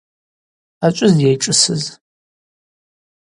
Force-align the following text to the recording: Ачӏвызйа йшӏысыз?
Ачӏвызйа 0.85 1.29
йшӏысыз? 1.33 1.83